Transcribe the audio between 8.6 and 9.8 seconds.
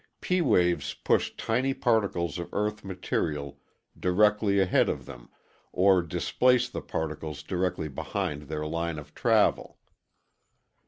line of travel.